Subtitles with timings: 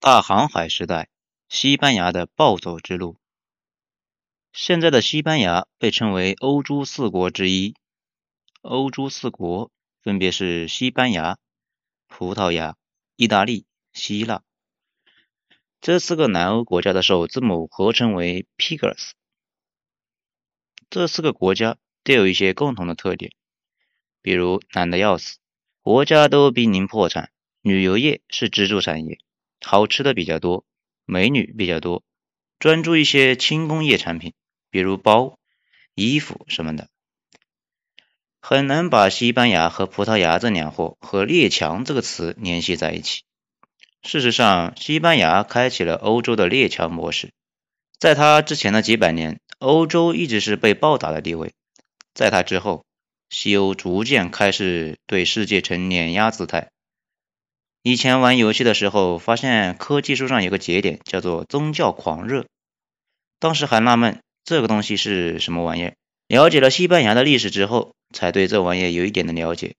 [0.00, 1.08] 大航海时代，
[1.48, 3.18] 西班牙的暴走之路。
[4.52, 7.74] 现在的西班牙被称为欧洲四国之一。
[8.62, 11.36] 欧洲四国分别是西班牙、
[12.06, 12.76] 葡萄牙、
[13.16, 14.44] 意大利、希腊。
[15.80, 19.10] 这四个南欧国家的首字母合称为 Pigs。
[20.88, 23.32] 这四个国家都有一些共同的特点，
[24.22, 25.38] 比如懒得要死，
[25.82, 29.18] 国家都濒临破产，旅游业是支柱产业。
[29.64, 30.64] 好吃的比较多，
[31.04, 32.02] 美女比较多，
[32.58, 34.34] 专注一些轻工业产品，
[34.70, 35.38] 比如包、
[35.94, 36.88] 衣服什么的，
[38.40, 43.22] 很难把西班牙和葡萄牙这两货和列强这个词联系在一起。
[44.02, 47.32] 事实上，西班牙开启了欧洲的列强模式，
[47.98, 51.52] 在他之前的几百年，欧洲一直是被暴打的地位，
[52.14, 52.86] 在他之后，
[53.28, 56.70] 西欧逐渐开始对世界呈碾压姿态。
[57.88, 62.44] 以前玩游戏的时候，发现科技树上有个节点叫做宗教狂热，
[63.38, 65.94] 当时还纳闷这个东西是什么玩意儿。
[66.26, 69.74] 了解了西班牙的历史之后，才对这玩意儿有一点的了解。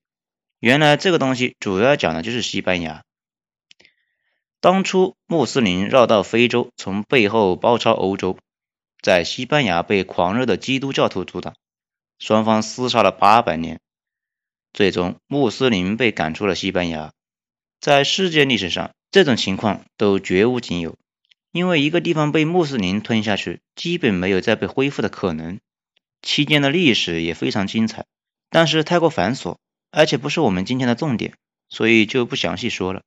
[0.60, 3.04] 原来这个东西主要讲的就是西班牙。
[4.60, 8.40] 当初穆斯林绕到非洲，从背后包抄欧洲，
[9.04, 11.54] 在西班牙被狂热的基督教徒阻挡，
[12.18, 13.80] 双方厮杀了八百年，
[14.74, 17.12] 最终穆斯林被赶出了西班牙。
[17.80, 20.98] 在世界历史上，这种情况都绝无仅有。
[21.52, 25.60] 因为一个地方被穆斯林吞下去，基本没有再被恢复的可能。
[26.22, 28.06] 期间的历史也非常精彩，
[28.50, 29.56] 但是太过繁琐，
[29.92, 31.34] 而且不是我们今天的重点，
[31.70, 33.02] 所以就不详细说了。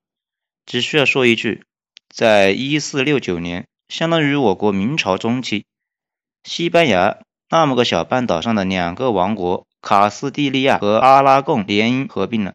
[0.64, 1.64] 只需要说一句，
[2.08, 5.66] 在一四六九年，相当于我国明朝中期，
[6.44, 7.18] 西班牙
[7.50, 12.54] 那么个小半岛上的两个王国卡斯蒂利亚和阿拉贡联姻合并了。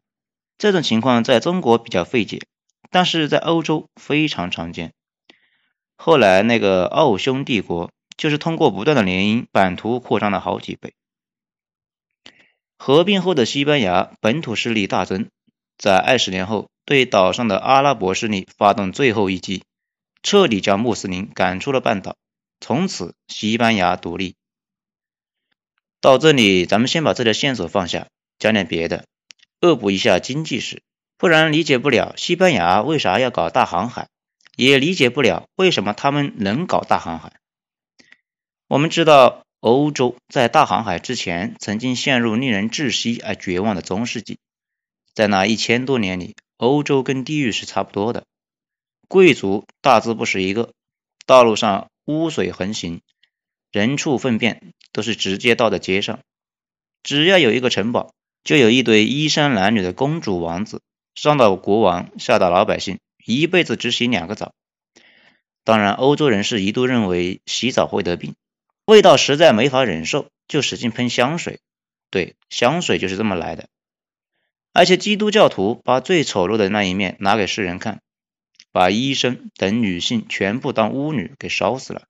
[0.58, 2.42] 这种情况在中国比较费解，
[2.90, 4.94] 但是在欧洲非常常见。
[5.96, 10.94] 后来那个奥匈帝国就是通过不断的联姻，版图扩张了好几倍。
[12.78, 15.30] 合并后的西班牙本土势力大增，
[15.78, 19.64] 在二十年后对岛上的阿拉伯势力发动最后一击，
[20.22, 22.16] 彻底将穆斯林赶出了半岛，
[22.60, 24.36] 从此西班牙独立。
[26.02, 29.06] 到这里，咱们先把这条线索放下，讲点别的。
[29.60, 30.84] 恶补一下经济史，
[31.18, 34.08] 不然理解不了西班牙为啥要搞大航海，
[34.56, 37.34] 也理解不了为什么他们能搞大航海。
[38.68, 44.38] 我们知道，欧洲在大航海之前曾经陷入令人窒息而绝望的中世纪，
[45.16, 48.26] 在那一千多年里，欧洲跟地狱是差不多的，
[49.08, 50.72] 贵族大字不识一个，
[51.26, 53.02] 道路上污水横行，
[53.72, 56.20] 人畜粪便都是直接倒在街上，
[57.02, 58.14] 只要有一个城堡。
[58.48, 60.82] 就有一堆衣衫褴褛的公主王子，
[61.16, 64.54] 上到国王，下到老百姓，一辈子只洗两个澡。
[65.66, 68.36] 当然，欧洲人士一度认为洗澡会得病，
[68.86, 71.60] 味道实在没法忍受，就使劲喷香水。
[72.10, 73.68] 对，香水就是这么来的。
[74.72, 78.00] 而且基督教徒把最丑陋的那一面拿给世人看，
[78.72, 82.04] 把医生等女性全部当巫女给烧死了。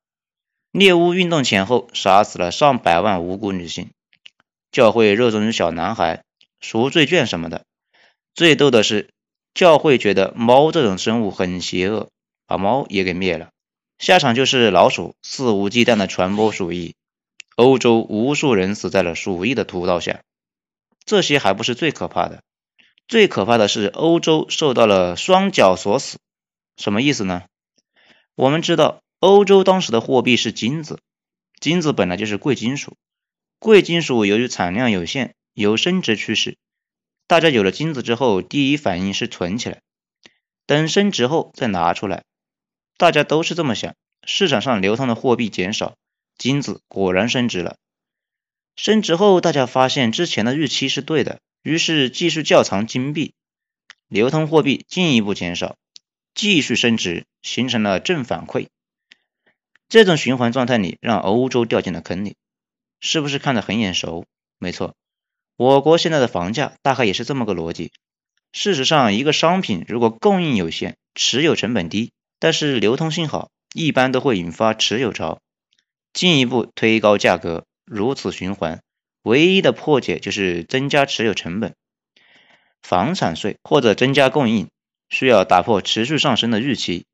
[0.72, 3.90] 猎巫运动前后，杀死了上百万无辜女性。
[4.72, 6.26] 教会热衷于小男孩。
[6.60, 7.66] 赎罪券什么的，
[8.34, 9.10] 最逗的是，
[9.54, 12.10] 教会觉得猫这种生物很邪恶，
[12.46, 13.50] 把猫也给灭了，
[14.00, 16.96] 下场就是老鼠肆无忌惮的传播鼠疫，
[17.56, 20.22] 欧洲无数人死在了鼠疫的屠刀下。
[21.06, 22.44] 这些还不是最可怕的，
[23.08, 26.20] 最可怕的是欧洲受到了双脚锁死，
[26.76, 27.44] 什么意思呢？
[28.36, 31.00] 我们知道，欧洲当时的货币是金子，
[31.60, 32.98] 金子本来就是贵金属，
[33.58, 35.34] 贵金属由于产量有限。
[35.60, 36.56] 有升值趋势，
[37.26, 39.82] 大家有了金子之后，第一反应是存起来，
[40.68, 42.26] 等升值后再拿出来。
[42.96, 45.98] 大家都是这么想，市场上流通的货币减少，
[46.38, 47.78] 金子果然升值了。
[48.76, 53.34] 升值后，大家发现之前的预期是对的，于是继续窖藏金币，
[54.08, 55.76] 流通货币进一步减少，
[56.36, 58.68] 继续升值，形成了正反馈。
[59.90, 62.36] 这种循环状态里，让欧洲掉进了坑里，
[63.00, 64.24] 是不是看着很眼熟？
[64.60, 64.96] 没错。
[65.58, 67.92] 我国现在的房价大概也是这么个逻辑。
[68.54, 75.40] 事实上，一个商品如果供应有限，持有成本低，但是流通性好，一般都会引发持有潮，
[76.14, 77.66] 进一步推高价格。
[77.86, 78.82] 如此循环，
[79.24, 81.74] 唯一的破解就是增加持有成本，
[82.82, 84.70] 房产税或者增加供应，
[85.10, 87.06] 需要打破持续上升的预期。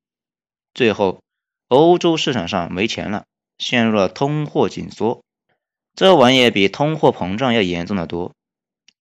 [0.73, 1.21] 最后，
[1.67, 3.25] 欧洲市场上没钱了，
[3.57, 5.23] 陷入了通货紧缩。
[5.95, 8.33] 这玩意比通货膨胀要严重的多。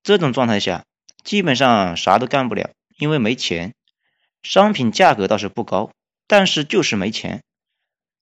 [0.02, 0.84] 这种状态下，
[1.24, 3.74] 基本上啥都干不了，因为没钱。
[4.42, 5.92] 商品价格倒是不高，
[6.26, 7.42] 但是就是没钱。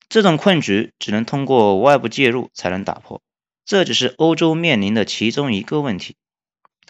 [0.09, 3.23] 这种困局只能通过外部介入才能打破。
[3.65, 6.17] 这只是欧洲面临的其中一个问题。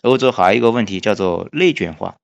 [0.03, 2.17] 欧洲还有一个问题叫做内卷化。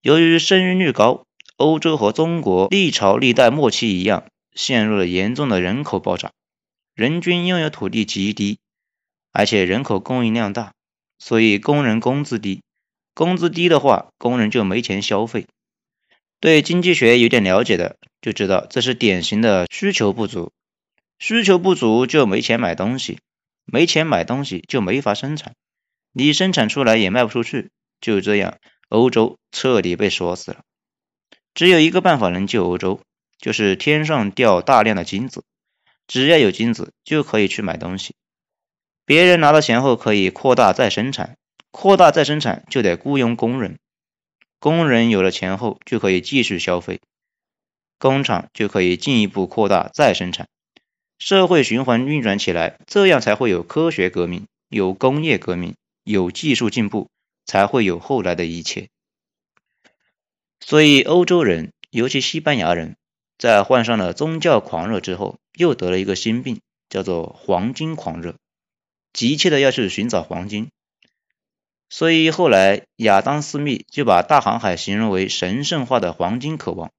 [0.00, 1.24] 由于生育率高，
[1.56, 4.24] 欧洲和中国历朝历代末期一样，
[4.54, 6.32] 陷入了严重的人口暴涨，
[6.94, 8.59] 人均拥有土地极低，
[9.32, 10.72] 而且人口供应量大，
[11.18, 12.62] 所以工人工资低。
[13.14, 15.46] 工资低的话，工人就没钱消费。
[16.40, 20.52] 对经济学有点了解的就知道，这是典型的需求不足。
[21.18, 23.18] 需求不足就没钱买东西，
[23.66, 25.54] 没钱买东西就没法生产，
[26.12, 27.70] 你生产出来也卖不出去。
[28.00, 28.56] 就这样，
[28.88, 30.62] 欧洲彻底被锁死了。
[31.52, 33.02] 只有一个办法能救欧洲，
[33.38, 35.44] 就是天上掉大量的金子。
[36.06, 38.14] 只要有金子，就可以去买东西。
[39.10, 41.36] 别人拿到钱后，可以扩大再生产，
[41.72, 43.76] 扩大再生产就得雇佣工人。
[44.60, 47.00] 工人有了钱后，就可以继续消费，
[47.98, 50.46] 工厂就可以进一步扩大再生产，
[51.18, 55.74] 社会循环运转起来，这样才会有科学革命，有工业革命，
[56.04, 57.08] 有技术进步，
[57.44, 58.90] 才会有后来的一切。
[60.60, 62.94] 所以，欧洲人，尤其西班牙人，
[63.38, 68.36] 在患上了宗教狂热之后，又得了一个新病，叫做黄金狂热，
[69.12, 70.70] 急切的要去寻找黄金。
[71.88, 76.90] 所以后来亚当·斯密就把大航海形容为神圣化的黄金渴望。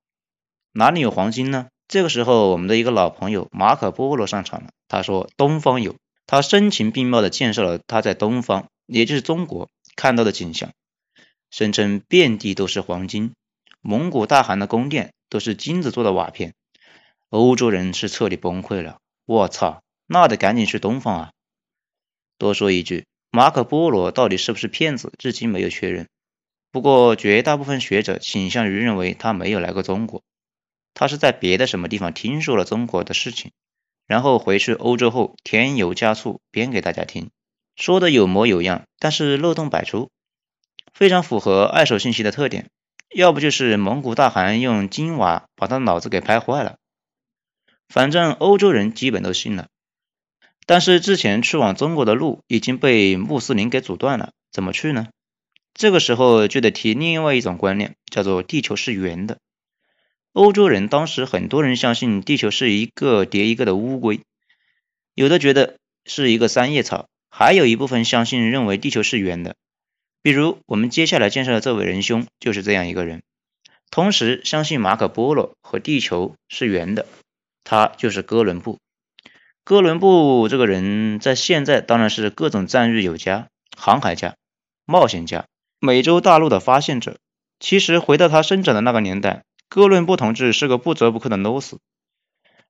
[0.74, 1.68] 哪里有黄金呢？
[1.88, 4.69] 这个时候，我们的一个老朋友马可·波罗上场了。
[4.88, 5.96] 他说：“东方有。”
[6.28, 10.72] 他声情并茂的介绍了他在东方，也就是中国看到的景象，
[11.50, 13.34] 声称遍地都是黄金，
[13.81, 16.54] 蒙古大汗的宫殿都是金子做的瓦片。
[17.30, 19.00] 欧洲人是彻底崩溃了。
[19.25, 21.31] 我操，那得赶紧去东方啊！
[22.41, 23.05] 多说一句。
[23.29, 26.07] 马可·波罗到底是不是骗子，至今没有确认。
[26.71, 30.23] 不过，绝大部分学者倾向于认为他没有来过中国，
[30.95, 33.51] 他是在别的什么地方听说了中国的事情，
[34.07, 37.29] 然后回去欧洲后添油加醋编给大家听，
[37.75, 40.09] 说的有模有样，但是漏洞百出，
[40.93, 42.71] 非常符合二手信息的特点。
[43.13, 46.77] 要不就是蒙古大汗用金瓦把他脑子给拍坏了，
[47.88, 49.67] 反正欧洲人基本都信了。
[50.66, 55.08] 但是之前去往中国的路已经被穆斯林给阻断了，怎么去呢？
[55.74, 59.38] 这个时候就得提另外一种观念，叫做地球是圆的。
[60.34, 64.22] 欧洲人当时很多人相信地球是一个叠一个的乌龟，
[65.13, 69.56] 有的觉得是一个三叶草，还有一部分相信认为地球是圆的。
[70.22, 73.24] 比如我们接下来介绍的这位仁兄就是这样一个人，
[73.90, 77.08] 同时相信马可波罗和地球是圆的，
[77.63, 78.78] 他就是哥伦布。
[79.71, 83.47] 哥伦布这个人，在现在当然是各种赞誉有加，
[83.77, 84.35] 航海家、
[84.83, 85.45] 冒险家、
[85.79, 87.19] 美洲大陆的发现者。
[87.57, 91.77] 其实回到他生长的那个年代，哥伦布同志是个不折不扣的 loser，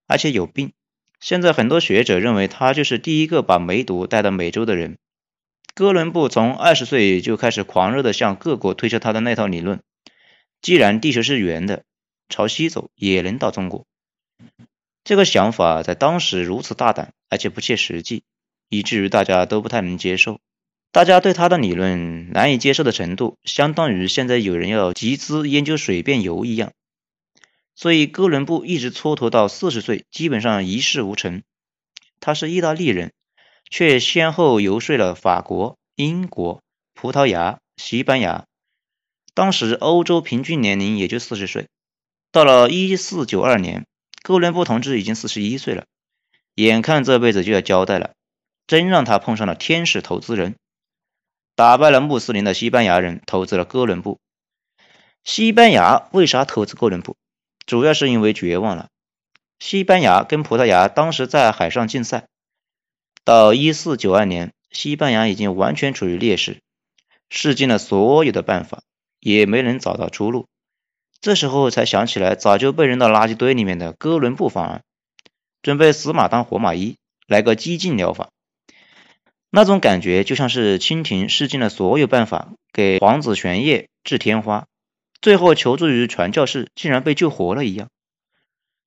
[0.05, 0.73] 而且有病。
[1.19, 4.99] 现在很多学者认为他就是第一个把梅毒带到美洲的人。
[5.73, 9.81] 哥伦布从二十岁就开始狂热地向各国推销他的那套理论：
[10.61, 11.83] 既然地球是圆的，
[12.29, 13.87] 朝西走也能到中国。
[15.03, 18.23] 这个想法在当时如此大胆，而且不切实际，
[18.69, 20.39] 以至于大家都不太能接受。
[20.91, 26.73] 大家对他的理论难以接受的程度，相当于现在有人要集资研究水变油一样。
[27.75, 31.41] 所以哥伦布一直蹉跎到四十岁，基本上一事无成。
[32.19, 33.13] 他是意大利人，
[33.69, 36.61] 却先后游说了法国、英国、
[36.93, 38.45] 葡萄牙、西班牙。
[39.33, 41.69] 当时欧洲平均年龄也就四十岁。
[42.31, 43.87] 到了一四九二年。
[44.23, 45.85] 哥伦布同志已经四十一岁了，
[46.55, 48.13] 眼看这辈子就要交代了，
[48.67, 50.55] 真让他碰上了天使投资人，
[51.55, 54.19] 打败了穆斯林的西班牙人投资了哥伦布。
[55.23, 57.15] 西班牙为啥投资哥伦布？
[57.65, 58.89] 主要是因为绝望了。
[59.59, 62.27] 西班牙跟葡萄牙当时在海上竞赛，
[63.23, 66.61] 到一四九二年，西班牙已经完全处于劣势，
[67.29, 68.81] 试尽了所有的办法，
[69.19, 70.47] 也没能找到出路。
[71.21, 74.81] 这时候才想起来，早就被扔到垃圾堆里面的哥伦布方案，
[75.61, 76.97] 准备死马当活马医，
[77.27, 78.29] 来个激进疗法。
[79.51, 84.65] 那种感觉就像是蜻蜓试尽了所有办法给皇子玄烨治天花，
[85.21, 87.89] 最后求助于传教士，竟然被救活了一样。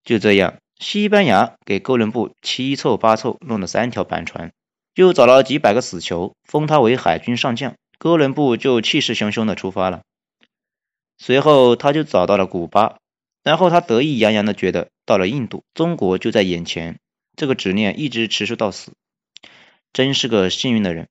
[0.02, 4.50] 就这样，西班牙给哥伦布七凑八凑弄了三条板船，
[4.96, 10.02] 又找了几百个死囚，封他为海军上将，哥伦布就气势汹汹的出发了。
[11.16, 12.98] 随后他就找到了古巴，
[13.42, 17.00] 然后他得意洋洋的觉得到了印度，中国就在眼前。
[17.36, 18.92] 这个执念一直持续到死，
[19.92, 21.08] 真是个幸运的人。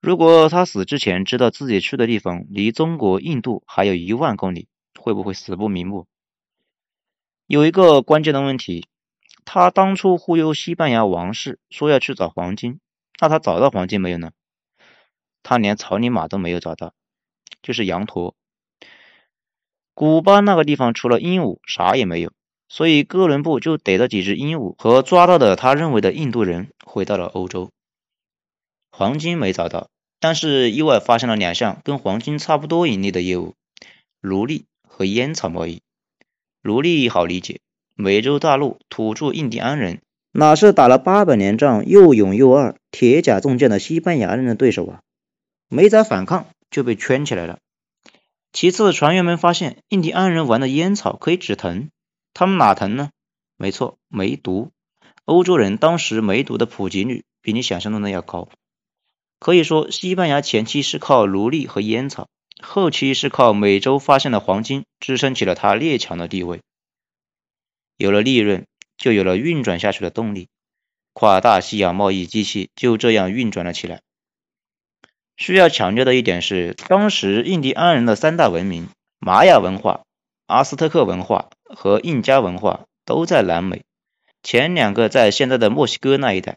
[0.00, 6.06] 如果他死之前知道自己去的地方离中国印度还有一万公里，会不会死不瞑目？
[7.46, 8.86] 有一个关键的问题，
[9.44, 12.80] 他当初忽悠西班牙王室说要去找黄金，
[13.20, 14.32] 那他找到黄金没有呢？
[15.42, 16.94] 他连草泥马都没有找到，
[17.62, 18.34] 就是羊驼。
[19.96, 22.30] 古巴那个地方除了鹦鹉啥也没有，
[22.68, 27.70] 所以哥伦布就逮了几只鹦鹉和抓到的他认为的印度人，回到了欧洲。
[28.90, 29.88] 黄金没找到，
[30.20, 33.54] 但是意外发现了两项跟黄金差不多盈利的业务：
[34.20, 35.80] 奴隶和烟草贸易。
[36.60, 37.60] 奴隶好理解，
[37.94, 45.00] 美洲大陆土著印第安人哪是打了八百年仗又勇又二、铁甲重剑的西班牙人的对手啊？
[45.70, 47.60] 没咋反抗就被圈起来了。
[48.56, 51.90] 其次，船员们发现印第安人玩的烟草可以止疼，
[52.32, 53.10] 他们哪疼呢？
[53.58, 54.72] 没错，梅毒。
[55.26, 58.48] 欧洲人当时梅毒的普及率比你想象中的要高。
[59.38, 62.28] 可以说，西班牙前期是靠奴隶和烟草。
[62.62, 66.62] 后期是靠美洲发现的黄金支撑起了他列强的地位，
[67.98, 70.48] 有了利润，就有了运转下去的动力，
[71.12, 74.00] 跨大西洋贸易机器就这样运转了起来。
[75.36, 78.88] 需要强调的一点是，当时印第安人的三大文明——
[79.20, 80.02] 玛雅文化、
[80.46, 83.82] 阿斯特克文化和印加文化都在南美，
[84.42, 86.56] 前两个在现在的墨西哥那一带，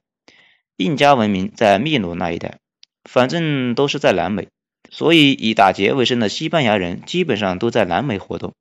[0.78, 2.60] 印加文明在秘鲁那一带，
[3.04, 4.48] 反正都是在南美。
[4.92, 8.54] 所以，以打劫为生的西班牙人基本上都在南美活动。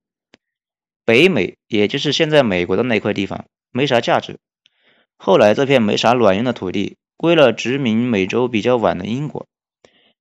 [1.06, 4.36] 北美，也就是现在美国的那块地方，没啥价值。
[5.16, 9.46] 后来，这片没啥卵用的土地归了殖民美洲比较晚的英国。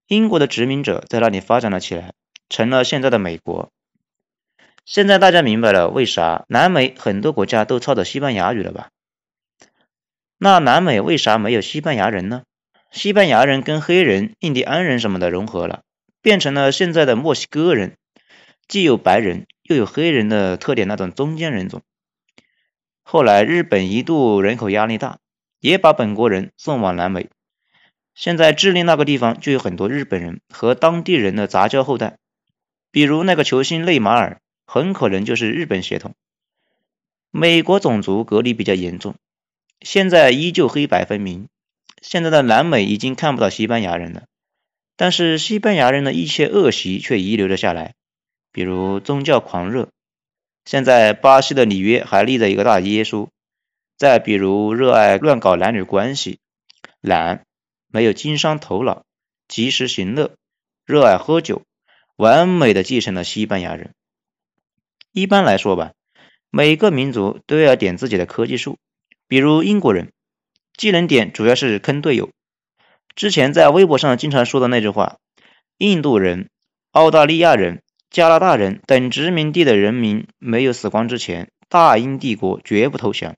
[0.08, 2.14] 英国的殖民者在那里发展了起来，
[2.50, 3.72] 成了现在的美国。
[4.86, 8.90] 现在大家明白了为啥南美很多国家都操着西班牙语了吧？
[10.38, 12.44] 那南美为啥没有西班牙人呢？
[12.90, 15.82] 西班牙人跟黑人、印第安人什么的融合了。
[16.22, 17.98] 变成了现在的墨西哥人，
[18.68, 21.82] 既有白人又有黑人的特点那种中间人种。
[23.04, 25.20] 后来日本一度人口压力大，
[25.60, 27.30] 也把本国人送往南美。
[28.18, 32.18] 现在智利那个地方就有很多日本人和当地人的杂交后代，
[32.90, 36.16] 比如那个球星内马尔，很可能就是日本血统。
[37.30, 39.14] 美国种族隔离比较严重，
[39.82, 41.48] 现在依旧黑白分明。
[42.02, 44.24] 现在的南美已经看不到西班牙人了。
[44.96, 47.94] 但是西班牙人的一切恶习却遗留了下来，
[48.52, 49.90] 比如宗教狂热。
[50.66, 53.28] 现在巴西的里约还立着一个大耶稣。
[53.96, 56.40] 再比如热爱乱搞男女关系、
[57.00, 57.46] 懒、
[57.88, 59.04] 没有经商头脑、
[59.48, 60.36] 及时行乐、
[60.86, 61.64] 热爱喝酒，
[62.16, 63.94] 完美的继承了西班牙人。
[65.12, 65.94] 一般来说吧，
[66.50, 68.78] 每个民族都要点自己的科技树。
[69.28, 70.12] 比如英国人，
[70.78, 72.30] 技能点主要是坑队友。
[73.16, 75.18] 之前在微博上经常说的那句话
[75.80, 76.50] ：“印度人、
[76.92, 83.36] 澳大利亚人、加拿大人等殖民地的人民没有死光之前，大英帝国绝不投降。”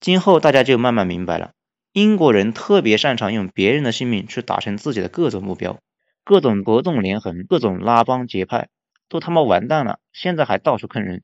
[0.00, 1.52] 今后大家就慢慢明白了，
[1.94, 5.80] 英国人特别擅长用别人的性命去达成自己的各种目标，
[6.24, 8.68] 各种合纵连横，各种拉帮结派，
[9.08, 9.98] 都他妈完蛋了！
[10.12, 11.22] 现在还到处坑人。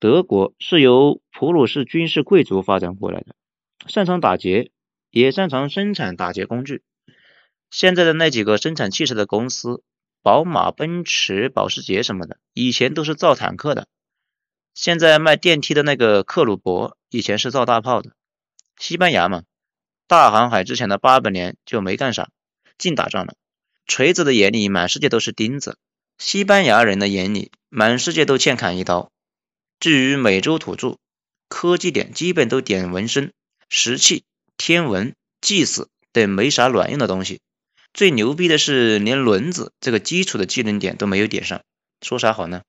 [0.00, 3.36] 德国是由普鲁士军事贵族发展过来的，
[3.86, 4.72] 擅长打劫。
[5.10, 6.82] 也擅长生产打劫工具。
[7.70, 9.84] 现在的那几个生产汽车的公司，
[10.24, 13.86] 宝马、奔驰、保时捷什么的，以前都是造坦克的。
[14.74, 18.10] 现在卖电梯的那个克虏伯，以前是造大炮的。
[18.76, 19.44] 西班牙嘛，
[20.06, 22.30] 大航海之前的八百年就没干啥，
[22.78, 23.34] 净打仗了。
[23.86, 25.78] 锤子的眼里满世界都是钉子，
[26.18, 29.10] 西班牙人的眼里满世界都欠砍一刀。
[29.80, 30.98] 至于美洲土著，
[31.48, 33.32] 科技点基本都点纹身、
[33.68, 34.24] 石器。
[34.56, 37.40] 天文、祭祀等没啥卵用的东西，
[37.92, 41.60] 最牛逼的是连轮子这个基础的技能点都没有点上，
[42.00, 42.62] 说啥好呢？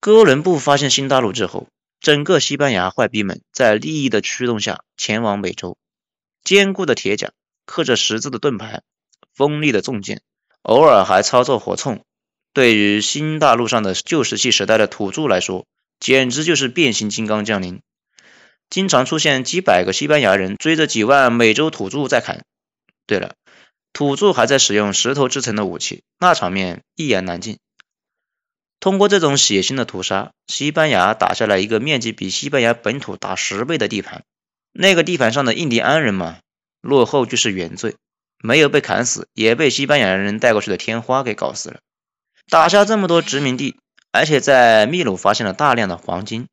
[0.00, 1.68] 哥伦布发现新大陆之后，
[2.00, 5.76] 整个西班牙坏逼们在利益的驱动下前往美洲，
[6.44, 7.32] 坚固的铁甲，
[7.64, 8.82] 刻着十字的盾牌，
[9.34, 10.22] 锋利的重剑，
[10.62, 12.00] 偶尔还操作火铳，
[12.52, 15.66] 对于新大陆上的旧石器时代的土著来说，
[15.98, 17.80] 简直就是变形金刚降临。
[18.68, 22.44] 经常出现几百个西班牙人追着几万美洲土著在砍。
[23.06, 23.34] 对了，
[23.92, 27.58] 土著还在使用石头制成的武器，那场面一言难尽。
[28.80, 34.22] 通过这种血腥的屠杀，西班牙打下来一个面积比西班牙本土大十倍的地盘。
[34.72, 36.38] 那个地盘上的印第安人嘛，
[36.80, 37.96] 落后就是原罪，
[38.38, 41.80] 没有被砍死，也被西班牙人带过去的天花给搞死了。
[42.48, 43.76] 打下这么多殖民地，
[44.12, 46.46] 而且在秘鲁发现了大量的黄金。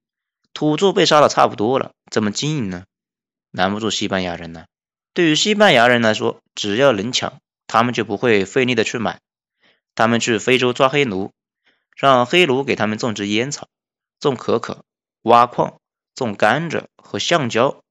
[0.53, 2.83] 土著被杀的差不多了，怎么经营呢？
[3.51, 4.65] 难不住西班牙人呢。
[5.13, 9.19] 对于西班牙人来说，只要能抢，他们就不会费力的去买。
[9.95, 11.31] 他们去非洲抓黑奴，
[11.95, 13.67] 让黑奴给他们种植烟草、
[14.19, 14.83] 种可可、
[15.21, 15.79] 挖矿、
[16.15, 17.81] 种甘蔗和橡胶。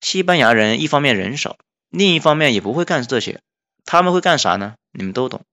[0.00, 1.56] 西班牙人一方面人少，
[1.88, 3.40] 另一方面也不会干这些。
[3.84, 4.74] 他们会干啥呢？
[4.92, 5.44] 你们都懂。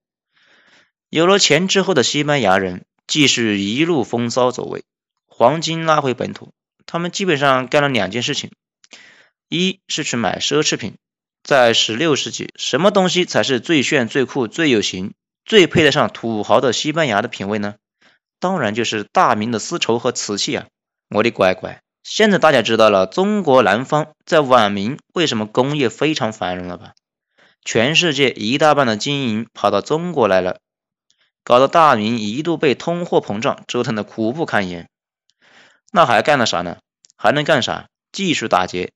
[1.09, 4.83] 有了钱之后的西班牙人，既是一路风骚走位，
[5.27, 6.51] 黄金拉回本土，
[6.85, 8.51] 他们基本上干了两件事情：
[9.47, 10.95] 一是去买奢侈品。
[11.43, 15.13] 在十六世纪，什么东西才是最炫、最酷、最有型、
[15.45, 17.75] 最配得上土豪的西班牙的品味呢？
[18.39, 20.67] 当然就是大明的丝绸和瓷器啊！
[21.09, 26.93] 我的乖乖，现在大家知道了中国南方在晚明为什么工业非常繁荣了吧？
[27.63, 30.59] 全世界一大半的金银跑到中国来了，
[31.43, 34.89] 搞得大明一度被通货膨胀折腾的苦不堪言。
[35.91, 36.79] 那还干了啥呢？
[37.15, 37.87] 还能干啥？
[38.11, 38.91] 继续打劫。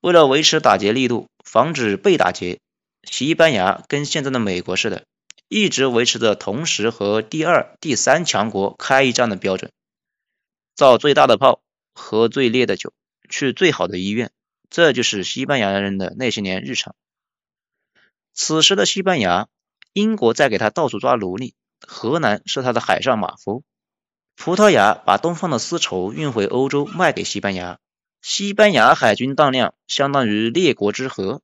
[0.00, 2.60] 为了维持打劫力度，防止被打劫，
[3.04, 5.04] 西班牙跟现在的美国似的，
[5.52, 9.70] 一直维持着同时和第二、第三强国开一战的标准：
[10.74, 11.60] 造最大的炮，
[11.92, 12.94] 喝最烈的酒，
[13.28, 14.32] 去最好的医院。
[14.70, 16.96] 这就是西班牙人的那些年日常。
[18.32, 19.48] 此时的西班牙，
[19.92, 21.52] 英国在给他到处抓奴隶，
[21.86, 23.62] 荷兰是他的海上马夫，
[24.34, 27.78] 葡萄牙把东方的丝绸运回欧洲卖给西班牙，
[28.22, 31.42] 西班牙海军当量相当于列国之和。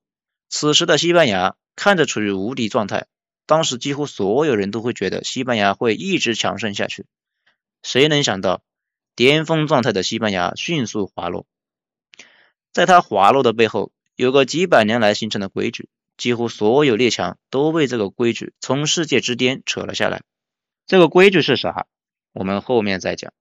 [0.49, 3.07] 此时的西班牙看着处于无敌状态，
[3.49, 7.07] 当时几乎所有人都会觉得西班牙会一直强盛下去。
[7.83, 8.61] 谁能想到，
[9.17, 11.47] 巅峰状态的西班牙迅速滑落，
[12.75, 15.88] 在它滑落的背后，有个几百年来形成的规矩。
[16.19, 20.23] 几乎所有列强都被这个规矩从世界之巅扯了下来。
[20.87, 21.87] 这个规矩是啥？
[22.35, 23.33] 我们后面再讲。